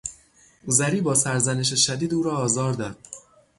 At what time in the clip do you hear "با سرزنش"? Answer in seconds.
1.01-1.85